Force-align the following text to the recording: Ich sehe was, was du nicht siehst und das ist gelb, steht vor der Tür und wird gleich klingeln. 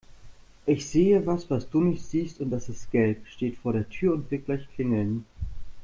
Ich 0.65 0.89
sehe 0.89 1.27
was, 1.27 1.47
was 1.51 1.69
du 1.69 1.79
nicht 1.79 2.03
siehst 2.03 2.39
und 2.39 2.49
das 2.49 2.69
ist 2.69 2.89
gelb, 2.89 3.27
steht 3.27 3.59
vor 3.59 3.73
der 3.73 3.87
Tür 3.87 4.15
und 4.15 4.31
wird 4.31 4.45
gleich 4.47 4.67
klingeln. 4.73 5.25